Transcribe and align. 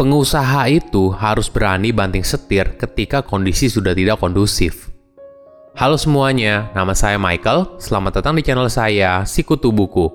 Pengusaha 0.00 0.64
itu 0.72 1.12
harus 1.12 1.52
berani 1.52 1.92
banting 1.92 2.24
setir 2.24 2.72
ketika 2.80 3.20
kondisi 3.20 3.68
sudah 3.68 3.92
tidak 3.92 4.16
kondusif. 4.16 4.88
Halo 5.76 6.00
semuanya, 6.00 6.72
nama 6.72 6.96
saya 6.96 7.20
Michael. 7.20 7.76
Selamat 7.76 8.16
datang 8.16 8.32
di 8.32 8.40
channel 8.40 8.72
saya, 8.72 9.28
Sikutu 9.28 9.68
Buku. 9.68 10.08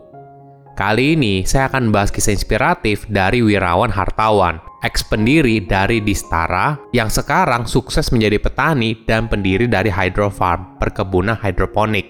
Kali 0.73 1.13
ini 1.13 1.45
saya 1.45 1.69
akan 1.69 1.93
bahas 1.93 2.09
kisah 2.09 2.33
inspiratif 2.33 3.05
dari 3.13 3.45
Wirawan 3.45 3.93
Hartawan, 3.93 4.57
ex 4.81 5.05
pendiri 5.05 5.61
dari 5.61 6.01
Distara 6.01 6.81
yang 6.89 7.13
sekarang 7.13 7.69
sukses 7.69 8.09
menjadi 8.09 8.41
petani 8.41 9.05
dan 9.05 9.29
pendiri 9.29 9.69
dari 9.69 9.93
Hydro 9.93 10.33
Farm, 10.33 10.81
perkebunan 10.81 11.37
hidroponik. 11.37 12.09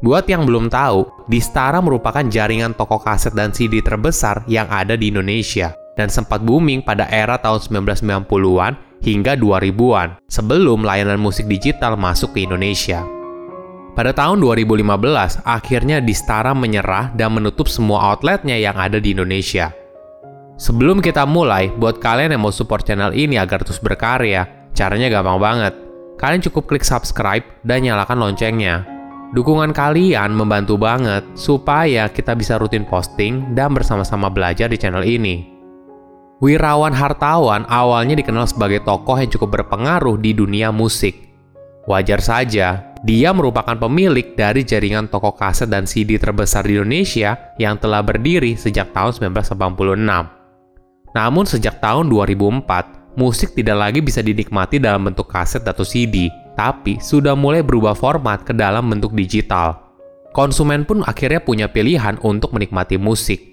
Buat 0.00 0.24
yang 0.24 0.48
belum 0.48 0.72
tahu, 0.72 1.28
Distara 1.28 1.84
merupakan 1.84 2.24
jaringan 2.24 2.72
toko 2.72 2.96
kaset 2.96 3.36
dan 3.36 3.52
CD 3.52 3.84
terbesar 3.84 4.48
yang 4.48 4.72
ada 4.72 4.96
di 4.96 5.12
Indonesia 5.12 5.76
dan 5.98 6.06
sempat 6.06 6.46
booming 6.46 6.80
pada 6.86 7.10
era 7.10 7.34
tahun 7.34 7.82
1990-an 7.82 9.02
hingga 9.02 9.34
2000-an 9.34 10.22
sebelum 10.30 10.86
layanan 10.86 11.18
musik 11.18 11.50
digital 11.50 11.98
masuk 11.98 12.38
ke 12.38 12.46
Indonesia. 12.46 13.02
Pada 13.98 14.14
tahun 14.14 14.38
2015, 14.38 15.42
akhirnya 15.42 15.98
Distara 15.98 16.54
menyerah 16.54 17.10
dan 17.18 17.34
menutup 17.34 17.66
semua 17.66 18.14
outletnya 18.14 18.54
yang 18.54 18.78
ada 18.78 19.02
di 19.02 19.10
Indonesia. 19.10 19.74
Sebelum 20.54 21.02
kita 21.02 21.26
mulai, 21.26 21.66
buat 21.74 21.98
kalian 21.98 22.30
yang 22.30 22.46
mau 22.46 22.54
support 22.54 22.86
channel 22.86 23.10
ini 23.10 23.34
agar 23.42 23.66
terus 23.66 23.82
berkarya, 23.82 24.70
caranya 24.70 25.10
gampang 25.10 25.42
banget. 25.42 25.74
Kalian 26.14 26.42
cukup 26.46 26.70
klik 26.70 26.86
subscribe 26.86 27.42
dan 27.66 27.82
nyalakan 27.82 28.22
loncengnya. 28.22 28.86
Dukungan 29.34 29.74
kalian 29.74 30.30
membantu 30.30 30.78
banget 30.78 31.26
supaya 31.34 32.06
kita 32.06 32.38
bisa 32.38 32.54
rutin 32.54 32.86
posting 32.86 33.50
dan 33.54 33.74
bersama-sama 33.74 34.30
belajar 34.30 34.70
di 34.70 34.78
channel 34.78 35.02
ini. 35.02 35.57
Wirawan 36.38 36.94
Hartawan 36.94 37.66
awalnya 37.66 38.14
dikenal 38.14 38.46
sebagai 38.46 38.86
tokoh 38.86 39.18
yang 39.18 39.26
cukup 39.26 39.58
berpengaruh 39.58 40.22
di 40.22 40.30
dunia 40.30 40.70
musik. 40.70 41.26
Wajar 41.90 42.22
saja, 42.22 42.94
dia 43.02 43.34
merupakan 43.34 43.74
pemilik 43.74 44.38
dari 44.38 44.62
jaringan 44.62 45.10
toko 45.10 45.34
kaset 45.34 45.66
dan 45.66 45.82
CD 45.90 46.14
terbesar 46.14 46.62
di 46.62 46.78
Indonesia 46.78 47.34
yang 47.58 47.74
telah 47.82 48.06
berdiri 48.06 48.54
sejak 48.54 48.94
tahun 48.94 49.34
1986. 49.34 49.98
Namun 51.10 51.42
sejak 51.42 51.82
tahun 51.82 52.06
2004, 52.06 53.18
musik 53.18 53.58
tidak 53.58 53.90
lagi 53.90 53.98
bisa 53.98 54.22
dinikmati 54.22 54.78
dalam 54.78 55.10
bentuk 55.10 55.26
kaset 55.26 55.66
atau 55.66 55.82
CD, 55.82 56.30
tapi 56.54 57.02
sudah 57.02 57.34
mulai 57.34 57.66
berubah 57.66 57.98
format 57.98 58.46
ke 58.46 58.54
dalam 58.54 58.86
bentuk 58.86 59.10
digital. 59.10 59.74
Konsumen 60.30 60.86
pun 60.86 61.02
akhirnya 61.02 61.42
punya 61.42 61.66
pilihan 61.66 62.14
untuk 62.22 62.54
menikmati 62.54 62.94
musik. 62.94 63.47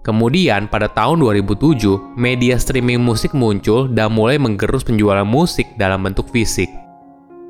Kemudian 0.00 0.64
pada 0.72 0.88
tahun 0.88 1.20
2007, 1.20 2.16
media 2.16 2.56
streaming 2.56 3.04
musik 3.04 3.36
muncul 3.36 3.84
dan 3.84 4.08
mulai 4.16 4.40
menggerus 4.40 4.80
penjualan 4.80 5.28
musik 5.28 5.68
dalam 5.76 6.00
bentuk 6.00 6.32
fisik. 6.32 6.72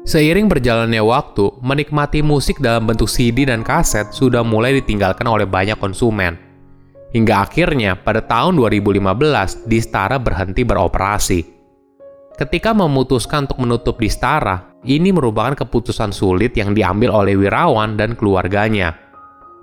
Seiring 0.02 0.50
berjalannya 0.50 0.98
waktu, 0.98 1.46
menikmati 1.62 2.26
musik 2.26 2.58
dalam 2.58 2.90
bentuk 2.90 3.06
CD 3.06 3.46
dan 3.46 3.62
kaset 3.62 4.10
sudah 4.10 4.42
mulai 4.42 4.74
ditinggalkan 4.82 5.30
oleh 5.30 5.46
banyak 5.46 5.78
konsumen. 5.78 6.34
Hingga 7.14 7.46
akhirnya 7.46 7.94
pada 7.94 8.18
tahun 8.18 8.58
2015, 8.58 9.70
Distara 9.70 10.18
berhenti 10.18 10.66
beroperasi. 10.66 11.40
Ketika 12.34 12.74
memutuskan 12.74 13.46
untuk 13.46 13.62
menutup 13.62 13.94
Distara, 14.02 14.74
ini 14.82 15.14
merupakan 15.14 15.54
keputusan 15.54 16.10
sulit 16.10 16.58
yang 16.58 16.74
diambil 16.74 17.14
oleh 17.14 17.38
Wirawan 17.38 17.94
dan 17.94 18.18
keluarganya– 18.18 18.90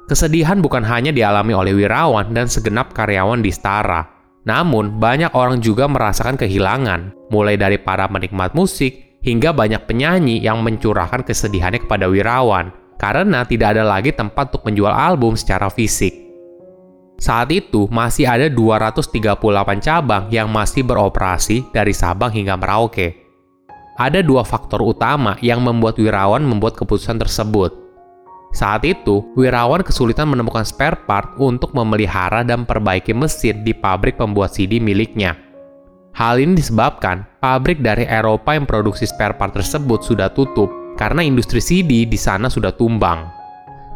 Kesedihan 0.08 0.64
bukan 0.64 0.88
hanya 0.88 1.12
dialami 1.12 1.52
oleh 1.52 1.76
Wirawan 1.76 2.32
dan 2.32 2.48
segenap 2.48 2.96
karyawan 2.96 3.44
di 3.44 3.52
Stara, 3.52 4.08
namun 4.48 4.96
banyak 4.96 5.36
orang 5.36 5.60
juga 5.60 5.84
merasakan 5.92 6.40
kehilangan, 6.40 7.28
mulai 7.28 7.60
dari 7.60 7.76
para 7.76 8.08
menikmat 8.08 8.56
musik 8.56 9.20
hingga 9.20 9.52
banyak 9.52 9.84
penyanyi 9.84 10.40
yang 10.40 10.64
mencurahkan 10.64 11.28
kesedihannya 11.28 11.84
kepada 11.84 12.08
Wirawan 12.08 12.72
karena 12.96 13.44
tidak 13.44 13.76
ada 13.76 13.84
lagi 13.84 14.16
tempat 14.16 14.56
untuk 14.56 14.72
menjual 14.72 14.96
album 14.96 15.36
secara 15.36 15.68
fisik. 15.68 16.16
Saat 17.20 17.52
itu 17.52 17.92
masih 17.92 18.32
ada 18.32 18.48
238 18.48 19.12
cabang 19.84 20.32
yang 20.32 20.48
masih 20.48 20.88
beroperasi 20.88 21.68
dari 21.76 21.92
Sabang 21.92 22.32
hingga 22.32 22.56
Merauke. 22.56 23.28
Ada 23.98 24.24
dua 24.24 24.46
faktor 24.46 24.86
utama 24.86 25.36
yang 25.44 25.60
membuat 25.60 25.98
Wirawan 26.00 26.46
membuat 26.46 26.78
keputusan 26.78 27.18
tersebut, 27.18 27.87
saat 28.56 28.88
itu, 28.88 29.22
Wirawan 29.36 29.84
kesulitan 29.84 30.32
menemukan 30.32 30.64
spare 30.64 31.04
part 31.06 31.36
untuk 31.38 31.76
memelihara 31.76 32.42
dan 32.42 32.64
perbaiki 32.64 33.12
mesin 33.12 33.62
di 33.62 33.76
pabrik 33.76 34.18
pembuat 34.18 34.56
CD 34.56 34.80
miliknya. 34.82 35.38
Hal 36.18 36.42
ini 36.42 36.58
disebabkan 36.58 37.28
pabrik 37.38 37.86
dari 37.86 38.08
Eropa 38.10 38.58
yang 38.58 38.66
produksi 38.66 39.06
spare 39.06 39.38
part 39.38 39.54
tersebut 39.54 40.02
sudah 40.02 40.34
tutup 40.34 40.98
karena 40.98 41.22
industri 41.22 41.62
CD 41.62 42.10
di 42.10 42.18
sana 42.18 42.50
sudah 42.50 42.74
tumbang. 42.74 43.30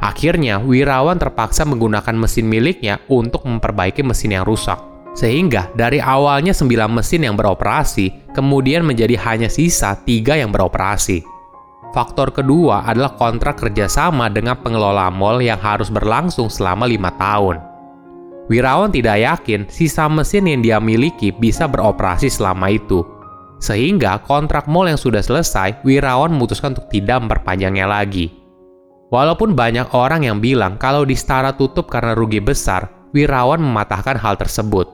Akhirnya, 0.02 0.62
Wirawan 0.62 1.18
terpaksa 1.18 1.66
menggunakan 1.66 2.14
mesin 2.14 2.46
miliknya 2.46 3.02
untuk 3.10 3.46
memperbaiki 3.46 4.06
mesin 4.06 4.38
yang 4.38 4.46
rusak. 4.46 4.78
Sehingga 5.18 5.74
dari 5.74 6.00
awalnya 6.00 6.54
9 6.54 6.70
mesin 6.94 7.26
yang 7.26 7.36
beroperasi, 7.36 8.34
kemudian 8.38 8.86
menjadi 8.86 9.18
hanya 9.26 9.50
sisa 9.50 9.98
3 9.98 10.42
yang 10.42 10.50
beroperasi. 10.54 11.22
Faktor 11.92 12.32
kedua 12.32 12.88
adalah 12.88 13.20
kontrak 13.20 13.60
kerjasama 13.60 14.32
dengan 14.32 14.56
pengelola 14.64 15.12
mall 15.12 15.44
yang 15.44 15.60
harus 15.60 15.92
berlangsung 15.92 16.48
selama 16.48 16.88
lima 16.88 17.12
tahun. 17.20 17.60
Wirawan 18.48 18.96
tidak 18.96 19.20
yakin 19.20 19.68
sisa 19.68 20.08
mesin 20.08 20.48
yang 20.48 20.64
dia 20.64 20.80
miliki 20.80 21.36
bisa 21.36 21.68
beroperasi 21.68 22.32
selama 22.32 22.72
itu. 22.72 23.04
Sehingga 23.60 24.24
kontrak 24.24 24.72
mall 24.72 24.88
yang 24.88 24.98
sudah 24.98 25.20
selesai, 25.20 25.84
Wirawan 25.84 26.32
memutuskan 26.32 26.74
untuk 26.74 26.88
tidak 26.88 27.28
memperpanjangnya 27.28 27.86
lagi. 27.86 28.32
Walaupun 29.12 29.52
banyak 29.52 29.92
orang 29.92 30.24
yang 30.24 30.40
bilang 30.40 30.80
kalau 30.80 31.04
di 31.04 31.20
Stara 31.20 31.52
tutup 31.52 31.92
karena 31.92 32.16
rugi 32.16 32.40
besar, 32.40 32.88
Wirawan 33.12 33.60
mematahkan 33.60 34.16
hal 34.16 34.40
tersebut. 34.40 34.88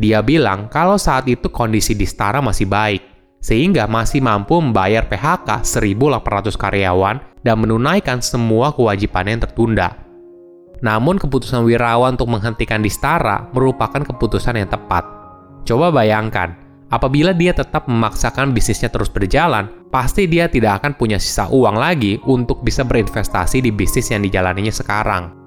Dia 0.00 0.24
bilang 0.24 0.72
kalau 0.72 0.96
saat 0.96 1.28
itu 1.28 1.52
kondisi 1.52 1.92
di 1.92 2.08
Stara 2.08 2.40
masih 2.40 2.64
baik, 2.64 3.11
sehingga 3.42 3.90
masih 3.90 4.22
mampu 4.22 4.62
membayar 4.62 5.02
PHK 5.04 5.66
1.800 5.66 6.54
karyawan 6.54 7.18
dan 7.42 7.56
menunaikan 7.58 8.22
semua 8.22 8.70
kewajiban 8.70 9.26
yang 9.26 9.42
tertunda. 9.42 9.98
Namun 10.82 11.18
keputusan 11.18 11.66
Wirawan 11.66 12.14
untuk 12.14 12.30
menghentikan 12.30 12.82
Distara 12.82 13.50
merupakan 13.50 14.02
keputusan 14.02 14.58
yang 14.58 14.70
tepat. 14.70 15.06
Coba 15.62 15.94
bayangkan, 15.94 16.58
apabila 16.90 17.30
dia 17.30 17.54
tetap 17.54 17.86
memaksakan 17.86 18.50
bisnisnya 18.50 18.90
terus 18.90 19.06
berjalan, 19.06 19.70
pasti 19.94 20.26
dia 20.26 20.50
tidak 20.50 20.82
akan 20.82 20.98
punya 20.98 21.22
sisa 21.22 21.46
uang 21.50 21.78
lagi 21.78 22.18
untuk 22.26 22.66
bisa 22.66 22.82
berinvestasi 22.82 23.62
di 23.62 23.70
bisnis 23.70 24.10
yang 24.10 24.26
dijalaninya 24.26 24.74
sekarang. 24.74 25.38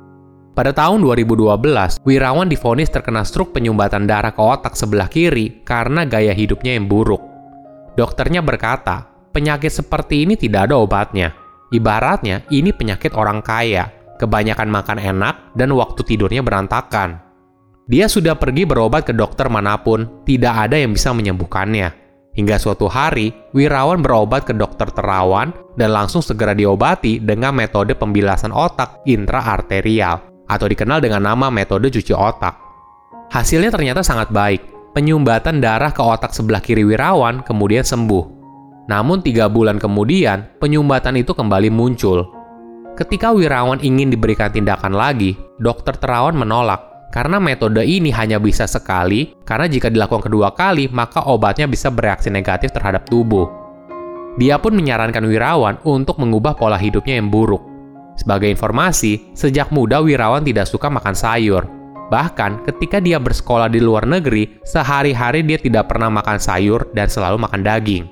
Pada 0.56 0.72
tahun 0.72 1.04
2012, 1.04 2.00
Wirawan 2.08 2.48
difonis 2.48 2.88
terkena 2.88 3.28
struk 3.28 3.52
penyumbatan 3.52 4.08
darah 4.08 4.32
ke 4.32 4.40
otak 4.40 4.80
sebelah 4.80 5.12
kiri 5.12 5.68
karena 5.68 6.08
gaya 6.08 6.32
hidupnya 6.32 6.80
yang 6.80 6.88
buruk. 6.88 7.35
Dokternya 7.96 8.44
berkata, 8.44 9.08
penyakit 9.32 9.72
seperti 9.72 10.28
ini 10.28 10.36
tidak 10.36 10.68
ada 10.72 10.76
obatnya. 10.76 11.32
Ibaratnya, 11.72 12.44
ini 12.52 12.76
penyakit 12.76 13.16
orang 13.16 13.40
kaya, 13.40 13.88
kebanyakan 14.20 14.68
makan 14.68 15.00
enak, 15.00 15.36
dan 15.56 15.72
waktu 15.72 16.04
tidurnya 16.04 16.44
berantakan. 16.44 17.24
Dia 17.88 18.12
sudah 18.12 18.36
pergi 18.36 18.68
berobat 18.68 19.08
ke 19.08 19.14
dokter 19.16 19.48
mana 19.48 19.80
pun, 19.80 20.28
tidak 20.28 20.68
ada 20.68 20.76
yang 20.76 20.92
bisa 20.92 21.16
menyembuhkannya. 21.16 22.04
Hingga 22.36 22.60
suatu 22.60 22.92
hari, 22.92 23.32
Wirawan 23.56 24.04
berobat 24.04 24.44
ke 24.44 24.52
dokter 24.52 24.92
terawan 24.92 25.56
dan 25.80 25.96
langsung 25.96 26.20
segera 26.20 26.52
diobati 26.52 27.24
dengan 27.24 27.56
metode 27.56 27.96
pembilasan 27.96 28.52
otak 28.52 29.08
intraarterial 29.08 30.44
atau 30.44 30.68
dikenal 30.68 31.00
dengan 31.00 31.24
nama 31.24 31.48
metode 31.48 31.88
cuci 31.88 32.12
otak. 32.12 32.60
Hasilnya 33.32 33.72
ternyata 33.72 34.04
sangat 34.04 34.36
baik 34.36 34.75
penyumbatan 34.96 35.60
darah 35.60 35.92
ke 35.92 36.00
otak 36.00 36.32
sebelah 36.32 36.64
kiri 36.64 36.88
Wirawan 36.88 37.44
kemudian 37.44 37.84
sembuh. 37.84 38.24
Namun 38.88 39.20
tiga 39.20 39.52
bulan 39.52 39.76
kemudian, 39.76 40.48
penyumbatan 40.64 41.20
itu 41.20 41.36
kembali 41.36 41.68
muncul. 41.68 42.24
Ketika 42.96 43.36
Wirawan 43.36 43.84
ingin 43.84 44.08
diberikan 44.08 44.56
tindakan 44.56 44.96
lagi, 44.96 45.36
dokter 45.60 46.00
terawan 46.00 46.40
menolak 46.40 47.12
karena 47.12 47.44
metode 47.44 47.84
ini 47.84 48.08
hanya 48.16 48.40
bisa 48.40 48.64
sekali 48.72 49.36
karena 49.44 49.68
jika 49.68 49.92
dilakukan 49.92 50.32
kedua 50.32 50.56
kali 50.56 50.88
maka 50.88 51.28
obatnya 51.28 51.68
bisa 51.68 51.92
bereaksi 51.92 52.32
negatif 52.32 52.72
terhadap 52.72 53.04
tubuh. 53.12 53.52
Dia 54.40 54.64
pun 54.64 54.80
menyarankan 54.80 55.28
Wirawan 55.28 55.76
untuk 55.84 56.24
mengubah 56.24 56.56
pola 56.56 56.80
hidupnya 56.80 57.20
yang 57.20 57.28
buruk. 57.28 57.64
Sebagai 58.16 58.48
informasi, 58.48 59.36
sejak 59.36 59.76
muda 59.76 60.00
Wirawan 60.00 60.48
tidak 60.48 60.72
suka 60.72 60.88
makan 60.88 61.16
sayur, 61.16 61.68
Bahkan 62.10 62.70
ketika 62.70 63.02
dia 63.02 63.18
bersekolah 63.18 63.70
di 63.70 63.82
luar 63.82 64.06
negeri, 64.06 64.62
sehari-hari 64.62 65.42
dia 65.42 65.58
tidak 65.58 65.90
pernah 65.90 66.14
makan 66.14 66.38
sayur 66.38 66.86
dan 66.94 67.10
selalu 67.10 67.42
makan 67.42 67.66
daging. 67.66 68.06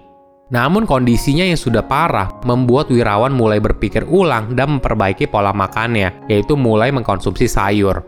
Namun 0.53 0.85
kondisinya 0.85 1.45
yang 1.49 1.57
sudah 1.57 1.81
parah 1.81 2.29
membuat 2.45 2.93
Wirawan 2.93 3.33
mulai 3.33 3.57
berpikir 3.57 4.05
ulang 4.05 4.53
dan 4.53 4.77
memperbaiki 4.77 5.25
pola 5.25 5.49
makannya, 5.49 6.29
yaitu 6.29 6.53
mulai 6.53 6.93
mengkonsumsi 6.93 7.49
sayur. 7.49 8.05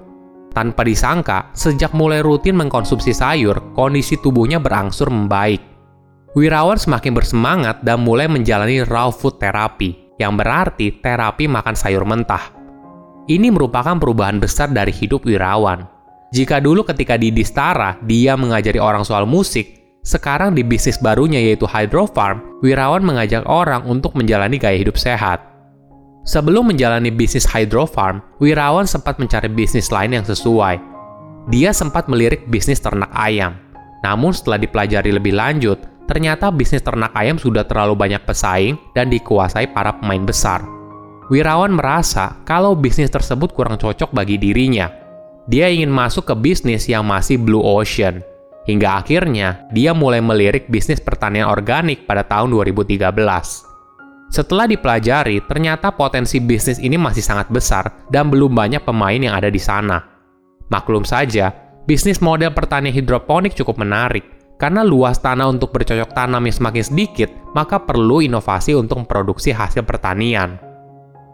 Tanpa 0.53 0.87
disangka, 0.87 1.51
sejak 1.51 1.91
mulai 1.91 2.23
rutin 2.23 2.55
mengkonsumsi 2.55 3.11
sayur, 3.11 3.75
kondisi 3.75 4.15
tubuhnya 4.21 4.61
berangsur 4.61 5.11
membaik. 5.11 5.59
Wirawan 6.37 6.79
semakin 6.79 7.11
bersemangat 7.11 7.83
dan 7.83 8.03
mulai 8.05 8.31
menjalani 8.31 8.85
raw 8.87 9.11
food 9.11 9.35
therapy, 9.35 10.15
yang 10.15 10.39
berarti 10.39 11.03
terapi 11.03 11.51
makan 11.51 11.75
sayur 11.75 12.07
mentah. 12.07 12.54
Ini 13.25 13.49
merupakan 13.49 13.97
perubahan 13.97 14.37
besar 14.37 14.69
dari 14.69 14.93
hidup 14.93 15.25
Wirawan. 15.25 15.89
Jika 16.29 16.61
dulu 16.61 16.85
ketika 16.85 17.17
di 17.17 17.33
Distara, 17.33 17.97
dia 18.05 18.37
mengajari 18.37 18.77
orang 18.77 19.01
soal 19.01 19.25
musik, 19.25 19.81
sekarang 20.05 20.53
di 20.53 20.61
bisnis 20.61 21.01
barunya 21.01 21.41
yaitu 21.41 21.65
Hydro 21.65 22.05
Farm, 22.05 22.61
Wirawan 22.61 23.01
mengajak 23.01 23.41
orang 23.49 23.81
untuk 23.89 24.13
menjalani 24.13 24.61
gaya 24.61 24.77
hidup 24.77 24.93
sehat. 25.01 25.55
Sebelum 26.25 26.73
menjalani 26.73 27.13
bisnis 27.13 27.45
hydro 27.45 27.85
farm, 27.85 28.17
Wirawan 28.41 28.89
sempat 28.89 29.21
mencari 29.21 29.45
bisnis 29.45 29.93
lain 29.93 30.17
yang 30.17 30.25
sesuai. 30.25 30.81
Dia 31.53 31.69
sempat 31.69 32.09
melirik 32.09 32.49
bisnis 32.49 32.81
ternak 32.81 33.13
ayam. 33.13 33.53
Namun 34.01 34.33
setelah 34.33 34.57
dipelajari 34.57 35.13
lebih 35.13 35.37
lanjut, 35.37 35.77
ternyata 36.09 36.49
bisnis 36.49 36.81
ternak 36.81 37.13
ayam 37.13 37.37
sudah 37.37 37.61
terlalu 37.69 37.93
banyak 37.93 38.25
pesaing 38.25 38.73
dan 38.97 39.13
dikuasai 39.13 39.69
para 39.69 39.93
pemain 40.01 40.25
besar. 40.25 40.74
Wirawan 41.25 41.73
merasa 41.73 42.37
kalau 42.45 42.77
bisnis 42.77 43.09
tersebut 43.09 43.49
kurang 43.49 43.81
cocok 43.81 44.13
bagi 44.13 44.37
dirinya. 44.37 44.93
Dia 45.49 45.73
ingin 45.73 45.89
masuk 45.89 46.29
ke 46.29 46.35
bisnis 46.37 46.85
yang 46.85 47.01
masih 47.01 47.41
blue 47.41 47.65
ocean. 47.65 48.21
Hingga 48.69 49.01
akhirnya, 49.01 49.65
dia 49.73 49.93
mulai 49.93 50.21
melirik 50.21 50.69
bisnis 50.69 51.01
pertanian 51.01 51.49
organik 51.49 52.05
pada 52.05 52.25
tahun 52.25 52.53
2013. 52.53 53.09
Setelah 54.29 54.65
dipelajari, 54.65 55.41
ternyata 55.45 55.93
potensi 55.93 56.41
bisnis 56.41 56.81
ini 56.81 56.97
masih 56.97 57.21
sangat 57.21 57.49
besar 57.49 58.05
dan 58.09 58.29
belum 58.29 58.53
banyak 58.53 58.81
pemain 58.85 59.17
yang 59.17 59.37
ada 59.37 59.49
di 59.53 59.61
sana. 59.61 60.01
Maklum 60.69 61.05
saja, 61.05 61.53
bisnis 61.85 62.21
model 62.21 62.53
pertanian 62.53 62.93
hidroponik 62.93 63.53
cukup 63.53 63.81
menarik, 63.81 64.25
karena 64.57 64.81
luas 64.81 65.21
tanah 65.21 65.49
untuk 65.49 65.73
bercocok 65.73 66.13
tanam 66.13 66.41
yang 66.45 66.53
semakin 66.57 66.85
sedikit, 66.85 67.29
maka 67.53 67.81
perlu 67.81 68.21
inovasi 68.21 68.73
untuk 68.73 69.05
memproduksi 69.05 69.53
hasil 69.53 69.85
pertanian. 69.85 70.74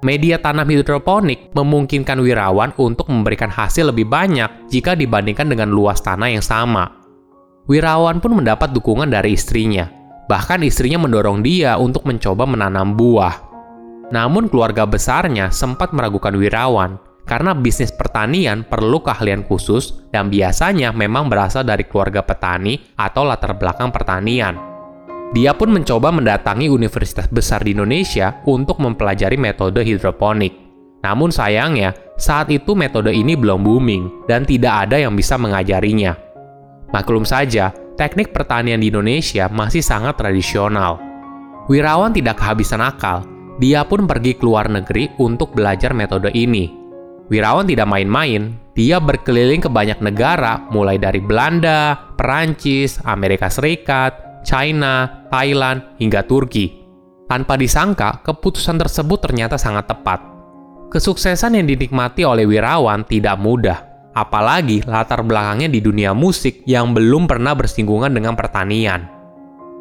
Media 0.01 0.42
tanam 0.42 0.65
hidroponik 0.65 1.53
memungkinkan 1.53 2.18
wirawan 2.21 2.74
untuk 2.81 3.09
memberikan 3.13 3.53
hasil 3.53 3.94
lebih 3.94 4.09
banyak 4.09 4.69
jika 4.69 4.98
dibandingkan 4.98 5.45
dengan 5.45 5.69
luas 5.69 6.01
tanah 6.01 6.33
yang 6.33 6.42
sama. 6.42 6.89
Wirawan 7.69 8.18
pun 8.18 8.42
mendapat 8.42 8.74
dukungan 8.74 9.13
dari 9.13 9.38
istrinya, 9.38 10.01
Bahkan 10.31 10.63
istrinya 10.63 11.03
mendorong 11.03 11.44
dia 11.44 11.75
untuk 11.75 12.07
mencoba 12.07 12.48
menanam 12.48 12.95
buah. 12.95 13.51
Namun 14.15 14.48
keluarga 14.48 14.88
besarnya 14.88 15.51
sempat 15.51 15.92
meragukan 15.92 16.31
Wirawan 16.31 16.95
karena 17.27 17.51
bisnis 17.51 17.92
pertanian 17.92 18.63
perlu 18.63 19.03
keahlian 19.03 19.44
khusus 19.44 20.07
dan 20.15 20.31
biasanya 20.31 20.95
memang 20.95 21.27
berasal 21.27 21.68
dari 21.68 21.83
keluarga 21.83 22.24
petani 22.24 22.80
atau 22.95 23.27
latar 23.27 23.59
belakang 23.59 23.92
pertanian. 23.92 24.70
Dia 25.31 25.55
pun 25.55 25.71
mencoba 25.71 26.11
mendatangi 26.11 26.67
universitas 26.67 27.31
besar 27.31 27.63
di 27.63 27.71
Indonesia 27.71 28.43
untuk 28.43 28.83
mempelajari 28.83 29.39
metode 29.39 29.79
hidroponik. 29.79 30.51
Namun 31.07 31.31
sayangnya, 31.31 31.95
saat 32.19 32.51
itu 32.51 32.75
metode 32.75 33.15
ini 33.15 33.39
belum 33.39 33.63
booming 33.63 34.27
dan 34.27 34.43
tidak 34.43 34.85
ada 34.87 34.99
yang 34.99 35.15
bisa 35.15 35.39
mengajarinya. 35.39 36.19
Maklum 36.91 37.23
saja, 37.23 37.71
teknik 37.95 38.35
pertanian 38.35 38.83
di 38.83 38.91
Indonesia 38.91 39.47
masih 39.47 39.79
sangat 39.79 40.19
tradisional. 40.19 40.99
Wirawan 41.71 42.11
tidak 42.11 42.43
kehabisan 42.43 42.83
akal, 42.83 43.23
dia 43.55 43.87
pun 43.87 44.03
pergi 44.03 44.35
ke 44.35 44.43
luar 44.43 44.67
negeri 44.67 45.07
untuk 45.23 45.55
belajar 45.55 45.95
metode 45.95 46.27
ini. 46.35 46.67
Wirawan 47.31 47.63
tidak 47.63 47.87
main-main, 47.87 48.51
dia 48.75 48.99
berkeliling 48.99 49.63
ke 49.63 49.71
banyak 49.71 50.03
negara 50.03 50.67
mulai 50.75 50.99
dari 50.99 51.23
Belanda, 51.23 51.95
Perancis, 52.19 52.99
Amerika 53.07 53.47
Serikat, 53.47 54.30
China, 54.41 55.25
Thailand, 55.29 55.97
hingga 55.97 56.25
Turki. 56.25 56.81
Tanpa 57.29 57.55
disangka, 57.55 58.19
keputusan 58.27 58.75
tersebut 58.75 59.23
ternyata 59.23 59.55
sangat 59.55 59.88
tepat. 59.88 60.19
Kesuksesan 60.91 61.55
yang 61.55 61.65
dinikmati 61.71 62.27
oleh 62.27 62.43
Wirawan 62.43 63.07
tidak 63.07 63.39
mudah, 63.39 64.11
apalagi 64.11 64.83
latar 64.83 65.23
belakangnya 65.23 65.71
di 65.71 65.79
dunia 65.79 66.11
musik 66.11 66.67
yang 66.67 66.91
belum 66.91 67.31
pernah 67.31 67.55
bersinggungan 67.55 68.11
dengan 68.11 68.35
pertanian. 68.35 69.07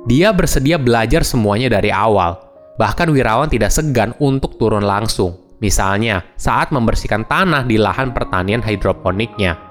Dia 0.07 0.31
bersedia 0.31 0.79
belajar 0.79 1.27
semuanya 1.27 1.67
dari 1.67 1.91
awal, 1.91 2.39
bahkan 2.79 3.11
Wirawan 3.11 3.51
tidak 3.51 3.75
segan 3.75 4.15
untuk 4.23 4.55
turun 4.57 4.87
langsung, 4.87 5.59
misalnya 5.59 6.25
saat 6.39 6.71
membersihkan 6.71 7.27
tanah 7.27 7.67
di 7.67 7.77
lahan 7.77 8.15
pertanian 8.15 8.63
hidroponiknya. 8.63 9.70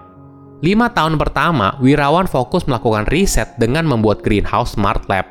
Lima 0.59 0.91
tahun 0.91 1.15
pertama, 1.15 1.79
Wirawan 1.79 2.27
fokus 2.27 2.67
melakukan 2.67 3.07
riset 3.07 3.55
dengan 3.55 3.87
membuat 3.87 4.19
greenhouse 4.19 4.75
smart 4.75 5.07
lab. 5.07 5.23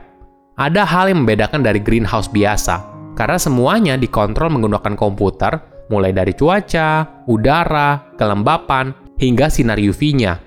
Ada 0.57 0.89
hal 0.89 1.13
yang 1.13 1.29
membedakan 1.29 1.61
dari 1.61 1.85
greenhouse 1.85 2.33
biasa, 2.33 2.81
karena 3.13 3.37
semuanya 3.37 3.95
dikontrol 4.01 4.49
menggunakan 4.49 4.97
komputer, 4.97 5.85
mulai 5.93 6.17
dari 6.17 6.33
cuaca, 6.33 7.05
udara, 7.29 8.17
kelembapan, 8.17 8.97
hingga 9.21 9.53
sinar 9.53 9.77
UV-nya. 9.77 10.41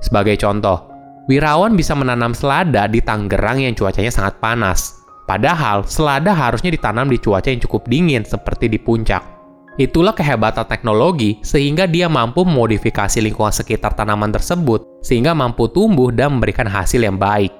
Sebagai 0.00 0.40
contoh, 0.40 0.88
Wirawan 1.28 1.76
bisa 1.76 1.92
menanam 1.92 2.32
selada 2.32 2.88
di 2.88 3.04
Tangerang 3.04 3.68
yang 3.68 3.76
cuacanya 3.76 4.08
sangat 4.08 4.40
panas. 4.40 4.96
Padahal, 5.28 5.84
selada 5.84 6.32
harusnya 6.32 6.72
ditanam 6.72 7.10
di 7.12 7.20
cuaca 7.20 7.52
yang 7.52 7.60
cukup 7.60 7.84
dingin 7.84 8.24
seperti 8.24 8.72
di 8.72 8.80
puncak. 8.80 9.35
Itulah 9.76 10.16
kehebatan 10.16 10.64
teknologi 10.64 11.36
sehingga 11.44 11.84
dia 11.84 12.08
mampu 12.08 12.48
memodifikasi 12.48 13.20
lingkungan 13.20 13.52
sekitar 13.52 13.92
tanaman 13.92 14.32
tersebut 14.32 15.04
sehingga 15.04 15.36
mampu 15.36 15.68
tumbuh 15.68 16.08
dan 16.08 16.40
memberikan 16.40 16.64
hasil 16.64 17.04
yang 17.04 17.20
baik. 17.20 17.52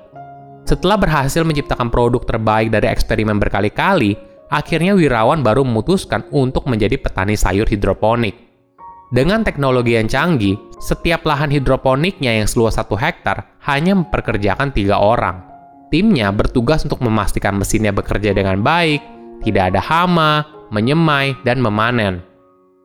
Setelah 0.64 0.96
berhasil 0.96 1.44
menciptakan 1.44 1.92
produk 1.92 2.24
terbaik 2.24 2.72
dari 2.72 2.88
eksperimen 2.88 3.36
berkali-kali, 3.36 4.16
akhirnya 4.48 4.96
Wirawan 4.96 5.44
baru 5.44 5.60
memutuskan 5.62 6.24
untuk 6.32 6.64
menjadi 6.64 6.96
petani 6.96 7.36
sayur 7.36 7.68
hidroponik. 7.68 8.34
Dengan 9.12 9.44
teknologi 9.44 9.94
yang 9.94 10.08
canggih, 10.08 10.56
setiap 10.80 11.22
lahan 11.22 11.52
hidroponiknya 11.52 12.42
yang 12.42 12.48
seluas 12.48 12.80
satu 12.80 12.96
hektar 12.96 13.60
hanya 13.68 13.92
memperkerjakan 13.92 14.72
tiga 14.72 14.98
orang. 14.98 15.44
Timnya 15.92 16.32
bertugas 16.34 16.82
untuk 16.82 16.98
memastikan 17.04 17.54
mesinnya 17.54 17.94
bekerja 17.94 18.34
dengan 18.34 18.64
baik, 18.64 18.98
tidak 19.46 19.70
ada 19.70 19.78
hama, 19.84 20.55
menyemai, 20.70 21.38
dan 21.42 21.62
memanen. 21.62 22.22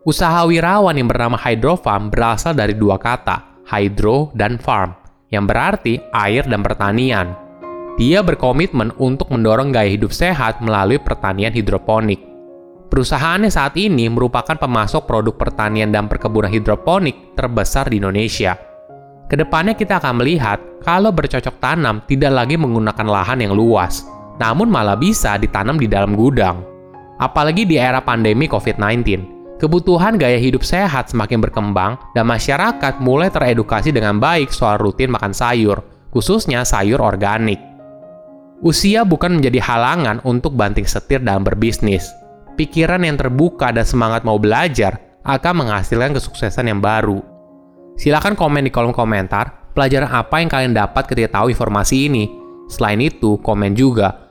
Usaha 0.02 0.46
wirawan 0.50 0.98
yang 0.98 1.06
bernama 1.06 1.38
Hydrofarm 1.38 2.10
berasal 2.10 2.58
dari 2.58 2.74
dua 2.74 2.98
kata, 2.98 3.64
hydro 3.70 4.34
dan 4.34 4.58
farm, 4.58 4.98
yang 5.30 5.46
berarti 5.46 6.02
air 6.10 6.42
dan 6.50 6.66
pertanian. 6.66 7.38
Dia 8.02 8.26
berkomitmen 8.26 8.98
untuk 8.98 9.30
mendorong 9.30 9.70
gaya 9.70 9.92
hidup 9.92 10.10
sehat 10.10 10.58
melalui 10.64 10.98
pertanian 10.98 11.54
hidroponik. 11.54 12.18
Perusahaannya 12.90 13.54
saat 13.54 13.78
ini 13.78 14.10
merupakan 14.10 14.58
pemasok 14.58 15.06
produk 15.06 15.38
pertanian 15.38 15.94
dan 15.94 16.10
perkebunan 16.10 16.52
hidroponik 16.52 17.38
terbesar 17.38 17.88
di 17.88 18.02
Indonesia. 18.02 18.58
Ke 19.32 19.40
depannya 19.40 19.78
kita 19.78 20.02
akan 20.02 20.20
melihat 20.20 20.60
kalau 20.84 21.14
bercocok 21.14 21.62
tanam 21.62 22.04
tidak 22.04 22.36
lagi 22.36 22.60
menggunakan 22.60 23.08
lahan 23.08 23.40
yang 23.48 23.56
luas, 23.56 24.04
namun 24.42 24.68
malah 24.68 25.00
bisa 25.00 25.40
ditanam 25.40 25.80
di 25.80 25.88
dalam 25.88 26.18
gudang. 26.20 26.71
Apalagi 27.22 27.70
di 27.70 27.78
era 27.78 28.02
pandemi 28.02 28.50
COVID-19, 28.50 29.06
kebutuhan 29.62 30.18
gaya 30.18 30.42
hidup 30.42 30.66
sehat 30.66 31.14
semakin 31.14 31.38
berkembang 31.38 32.02
dan 32.18 32.26
masyarakat 32.26 32.98
mulai 32.98 33.30
teredukasi 33.30 33.94
dengan 33.94 34.18
baik 34.18 34.50
soal 34.50 34.82
rutin 34.82 35.14
makan 35.14 35.30
sayur, 35.30 35.86
khususnya 36.10 36.66
sayur 36.66 36.98
organik. 36.98 37.62
Usia 38.66 39.06
bukan 39.06 39.38
menjadi 39.38 39.62
halangan 39.62 40.26
untuk 40.26 40.58
banting 40.58 40.90
setir 40.90 41.22
dalam 41.22 41.46
berbisnis, 41.46 42.10
pikiran 42.58 43.06
yang 43.06 43.22
terbuka 43.22 43.70
dan 43.70 43.86
semangat 43.86 44.26
mau 44.26 44.42
belajar 44.42 45.22
akan 45.22 45.62
menghasilkan 45.62 46.18
kesuksesan 46.18 46.74
yang 46.74 46.82
baru. 46.82 47.22
Silahkan 48.02 48.34
komen 48.34 48.66
di 48.66 48.74
kolom 48.74 48.98
komentar 48.98 49.70
pelajaran 49.78 50.10
apa 50.10 50.42
yang 50.42 50.50
kalian 50.50 50.74
dapat 50.74 51.06
ketika 51.06 51.38
tahu 51.38 51.54
informasi 51.54 52.10
ini. 52.10 52.26
Selain 52.66 52.98
itu, 52.98 53.38
komen 53.46 53.78
juga 53.78 54.31